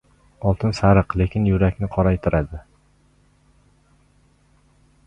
•Oltin— 0.51 0.71
sariq, 0.77 1.15
lekin 1.21 1.45
yurakni 1.49 1.91
qoraytiradi. 1.99 2.63